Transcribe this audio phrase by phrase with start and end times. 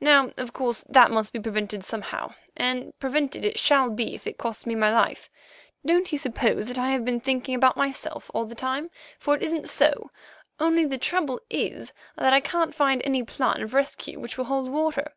[0.00, 4.36] Now, of course, that must be prevented somehow, and prevented it shall be if it
[4.36, 5.30] costs me my life.
[5.86, 9.44] Don't you suppose that I have been thinking about myself all the time, for it
[9.44, 10.10] isn't so,
[10.58, 14.68] only the trouble is that I can't find any plan of rescue which will hold
[14.70, 15.14] water."